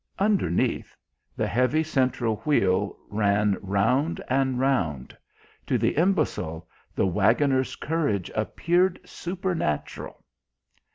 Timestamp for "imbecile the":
5.95-7.05